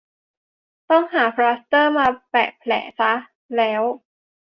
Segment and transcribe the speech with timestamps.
[0.89, 3.13] ต้องหาพลาสเตอร์มาแปะแผลซะ
[3.55, 3.83] แล้ว